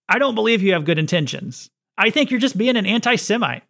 [0.08, 1.72] I don't believe you have good intentions.
[1.98, 3.64] I think you're just being an anti Semite.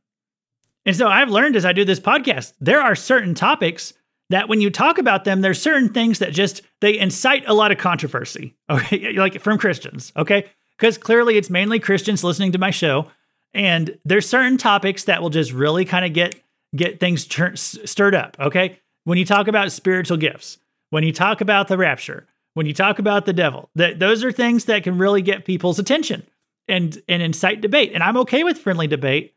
[0.86, 3.94] And so I've learned as I do this podcast, there are certain topics
[4.30, 7.72] that when you talk about them, there's certain things that just they incite a lot
[7.72, 8.56] of controversy.
[8.70, 9.14] Okay.
[9.14, 10.12] like from Christians.
[10.18, 10.46] Okay
[10.78, 13.10] because clearly it's mainly Christians listening to my show,
[13.54, 16.42] and there's certain topics that will just really kind of get
[16.76, 18.36] get things tur- stirred up.
[18.40, 20.58] Okay, when you talk about spiritual gifts,
[20.90, 24.32] when you talk about the rapture, when you talk about the devil, that those are
[24.32, 26.24] things that can really get people's attention
[26.68, 27.92] and and incite debate.
[27.94, 29.36] And I'm okay with friendly debate,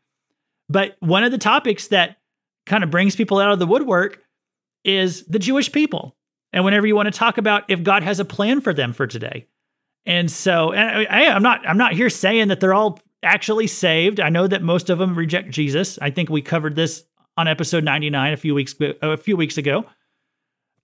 [0.67, 2.17] but one of the topics that
[2.65, 4.23] kind of brings people out of the woodwork
[4.83, 6.15] is the Jewish people.
[6.51, 9.05] And whenever you want to talk about if God has a plan for them for
[9.05, 9.47] today,
[10.05, 14.19] and so, and I, I'm not I'm not here saying that they're all actually saved.
[14.19, 15.99] I know that most of them reject Jesus.
[16.01, 17.03] I think we covered this
[17.37, 19.85] on episode 99 a few weeks a few weeks ago.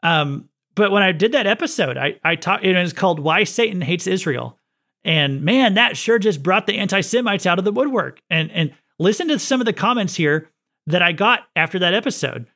[0.03, 2.63] Um, but when I did that episode, I I talked.
[2.63, 4.59] It was called "Why Satan Hates Israel,"
[5.03, 8.20] and man, that sure just brought the anti-Semites out of the woodwork.
[8.30, 10.49] And and listen to some of the comments here
[10.88, 12.47] that I got after that episode.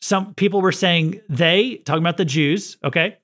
[0.00, 2.76] Some people were saying they talking about the Jews.
[2.84, 3.16] Okay,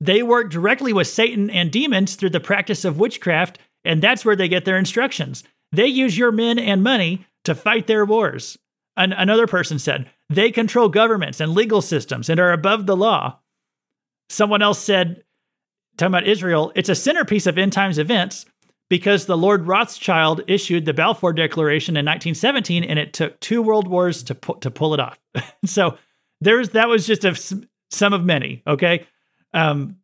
[0.00, 4.36] they work directly with Satan and demons through the practice of witchcraft, and that's where
[4.36, 5.44] they get their instructions.
[5.72, 8.58] They use your men and money to fight their wars.
[8.96, 13.38] An- another person said, they control governments and legal systems and are above the law.
[14.28, 15.24] Someone else said,
[15.96, 18.46] talking about Israel, it's a centerpiece of end times events
[18.88, 23.86] because the Lord Rothschild issued the Balfour Declaration in 1917, and it took two world
[23.88, 25.18] wars to, pu- to pull it off.
[25.64, 25.96] so
[26.40, 27.34] there's that was just a,
[27.90, 28.62] some of many.
[28.66, 29.06] Okay,
[29.52, 30.00] um,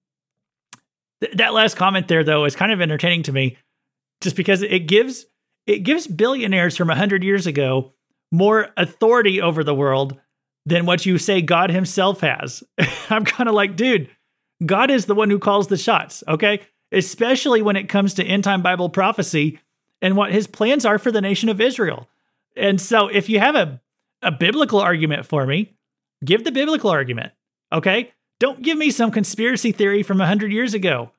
[1.20, 3.56] Th- that last comment there, though, is kind of entertaining to me,
[4.20, 5.26] just because it gives
[5.66, 7.92] it gives billionaires from hundred years ago
[8.32, 10.18] more authority over the world
[10.66, 12.62] than what you say God Himself has.
[13.10, 14.10] I'm kind of like, dude,
[14.64, 16.22] God is the one who calls the shots.
[16.28, 16.60] Okay,
[16.92, 19.58] especially when it comes to end time Bible prophecy
[20.02, 22.08] and what His plans are for the nation of Israel.
[22.56, 23.80] And so, if you have a
[24.22, 25.74] a biblical argument for me,
[26.24, 27.32] give the biblical argument.
[27.72, 28.12] Okay.
[28.38, 31.10] Don't give me some conspiracy theory from 100 years ago.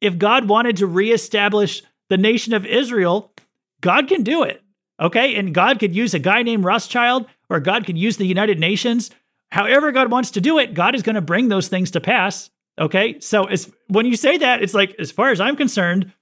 [0.00, 3.32] If God wanted to reestablish the nation of Israel,
[3.80, 4.62] God can do it.
[5.00, 5.36] Okay.
[5.36, 9.10] And God could use a guy named Rothschild, or God could use the United Nations.
[9.50, 12.50] However, God wants to do it, God is going to bring those things to pass.
[12.78, 13.18] Okay.
[13.20, 16.12] So it's, when you say that, it's like, as far as I'm concerned,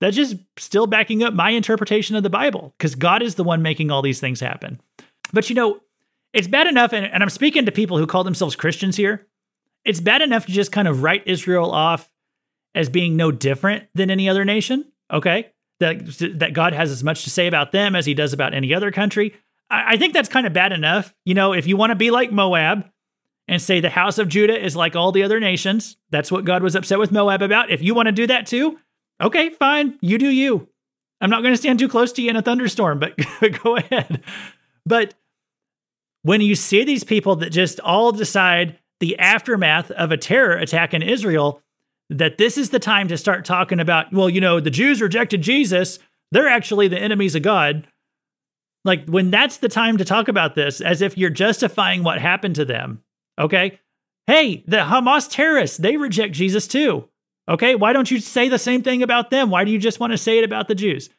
[0.00, 3.62] that's just still backing up my interpretation of the Bible because God is the one
[3.62, 4.80] making all these things happen.
[5.32, 5.80] But you know,
[6.32, 9.26] it's bad enough, and, and I'm speaking to people who call themselves Christians here.
[9.88, 12.10] It's bad enough to just kind of write Israel off
[12.74, 14.84] as being no different than any other nation.
[15.10, 18.52] Okay, that that God has as much to say about them as He does about
[18.52, 19.34] any other country.
[19.70, 21.14] I, I think that's kind of bad enough.
[21.24, 22.84] You know, if you want to be like Moab
[23.48, 26.62] and say the house of Judah is like all the other nations, that's what God
[26.62, 27.70] was upset with Moab about.
[27.70, 28.78] If you want to do that too,
[29.22, 30.68] okay, fine, you do you.
[31.20, 33.18] I'm not going to stand too close to you in a thunderstorm, but
[33.64, 34.22] go ahead.
[34.84, 35.14] But
[36.22, 40.92] when you see these people that just all decide the aftermath of a terror attack
[40.94, 41.62] in Israel,
[42.10, 45.42] that this is the time to start talking about, well, you know, the Jews rejected
[45.42, 45.98] Jesus.
[46.32, 47.86] They're actually the enemies of God.
[48.84, 52.54] Like when that's the time to talk about this, as if you're justifying what happened
[52.56, 53.02] to them.
[53.38, 53.78] Okay.
[54.26, 57.08] Hey, the Hamas terrorists, they reject Jesus too.
[57.48, 57.74] Okay.
[57.74, 59.50] Why don't you say the same thing about them?
[59.50, 61.10] Why do you just want to say it about the Jews?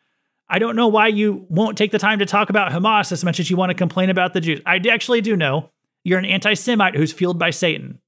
[0.49, 3.39] I don't know why you won't take the time to talk about Hamas as much
[3.39, 4.61] as you want to complain about the Jews.
[4.65, 5.69] I actually do know
[6.04, 8.00] you're an anti Semite who's fueled by Satan.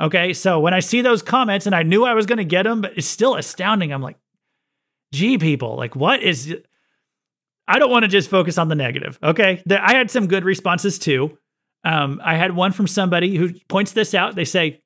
[0.00, 2.62] Okay, so when I see those comments and I knew I was going to get
[2.62, 3.92] them, but it's still astounding.
[3.92, 4.16] I'm like,
[5.12, 6.56] gee, people, like, what is.
[7.68, 9.18] I don't want to just focus on the negative.
[9.22, 11.38] Okay, I had some good responses too.
[11.84, 14.34] Um, I had one from somebody who points this out.
[14.34, 14.80] They say,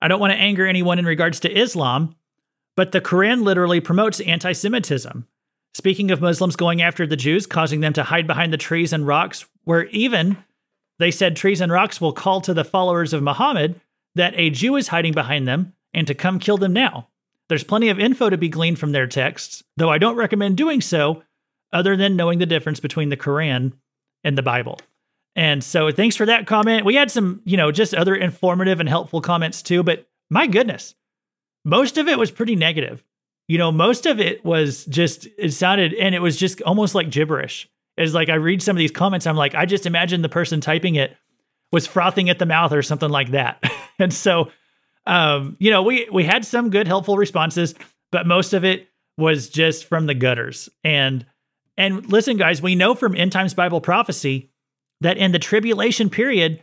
[0.00, 2.14] I don't want to anger anyone in regards to Islam,
[2.76, 5.26] but the Quran literally promotes anti Semitism.
[5.74, 9.06] Speaking of Muslims going after the Jews, causing them to hide behind the trees and
[9.06, 10.36] rocks, where even
[11.02, 13.80] they said trees and rocks will call to the followers of Muhammad
[14.14, 17.08] that a Jew is hiding behind them and to come kill them now.
[17.48, 20.80] There's plenty of info to be gleaned from their texts, though I don't recommend doing
[20.80, 21.22] so
[21.72, 23.72] other than knowing the difference between the Quran
[24.24, 24.78] and the Bible.
[25.34, 26.84] And so thanks for that comment.
[26.84, 30.94] We had some, you know, just other informative and helpful comments too, but my goodness,
[31.64, 33.02] most of it was pretty negative.
[33.48, 37.10] You know, most of it was just, it sounded, and it was just almost like
[37.10, 37.68] gibberish.
[37.96, 40.60] It's like I read some of these comments, I'm like, I just imagine the person
[40.60, 41.16] typing it
[41.70, 43.62] was frothing at the mouth or something like that.
[43.98, 44.50] and so,
[45.06, 47.74] um, you know, we we had some good, helpful responses,
[48.10, 48.88] but most of it
[49.18, 50.68] was just from the gutters.
[50.84, 51.26] And
[51.76, 54.50] and listen, guys, we know from end times Bible prophecy
[55.00, 56.62] that in the tribulation period,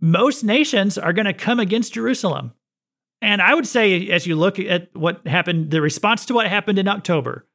[0.00, 2.52] most nations are going to come against Jerusalem.
[3.20, 6.78] And I would say, as you look at what happened, the response to what happened
[6.78, 7.46] in October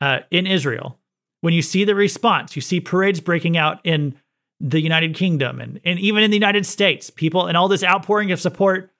[0.00, 0.98] uh, in Israel,
[1.42, 4.14] when you see the response, you see parades breaking out in
[4.58, 8.32] the United Kingdom and, and even in the United States, people and all this outpouring
[8.32, 8.90] of support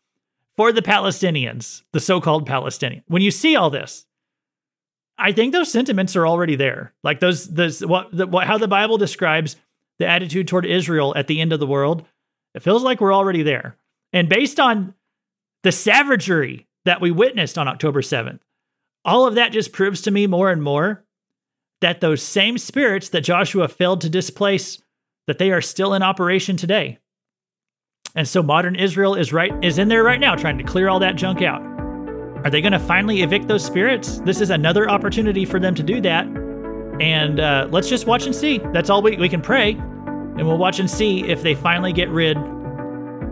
[0.56, 3.04] for the Palestinians, the so called Palestinians.
[3.06, 4.06] When you see all this,
[5.16, 6.92] I think those sentiments are already there.
[7.02, 9.56] Like those, those what, the, what, how the Bible describes
[9.98, 12.04] the attitude toward Israel at the end of the world,
[12.54, 13.76] it feels like we're already there.
[14.12, 14.94] And based on
[15.62, 18.40] the savagery that we witnessed on October 7th.
[19.04, 21.04] All of that just proves to me more and more
[21.82, 24.82] that those same spirits that Joshua failed to displace
[25.26, 26.98] that they are still in operation today.
[28.14, 30.98] And so modern Israel is right is in there right now trying to clear all
[31.00, 31.62] that junk out.
[32.44, 34.18] Are they going to finally evict those spirits?
[34.20, 36.26] This is another opportunity for them to do that.
[37.00, 38.58] And uh, let's just watch and see.
[38.72, 39.72] That's all we, we can pray.
[39.72, 42.36] And we'll watch and see if they finally get rid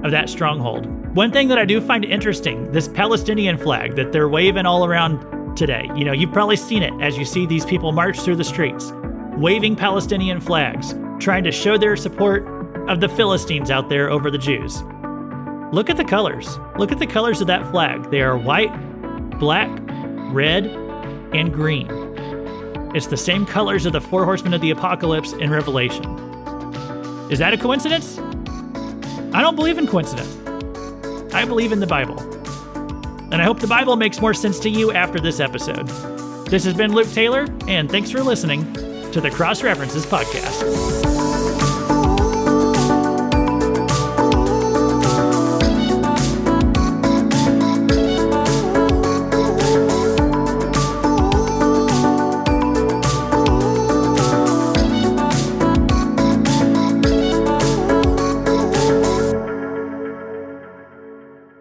[0.05, 0.86] of that stronghold.
[1.14, 5.24] One thing that I do find interesting this Palestinian flag that they're waving all around
[5.57, 5.90] today.
[5.94, 8.92] You know, you've probably seen it as you see these people march through the streets,
[9.36, 12.46] waving Palestinian flags, trying to show their support
[12.88, 14.82] of the Philistines out there over the Jews.
[15.72, 16.59] Look at the colors.
[16.78, 18.11] Look at the colors of that flag.
[18.11, 18.70] They are white,
[19.38, 19.70] black,
[20.32, 20.66] red,
[21.32, 21.88] and green.
[22.94, 26.05] It's the same colors of the four horsemen of the apocalypse in Revelation.
[27.30, 28.18] Is that a coincidence?
[29.32, 30.36] I don't believe in coincidence.
[31.32, 32.16] I believe in the Bible.
[33.32, 35.86] And I hope the Bible makes more sense to you after this episode.
[36.46, 38.72] This has been Luke Taylor, and thanks for listening
[39.12, 41.09] to the Cross References Podcast.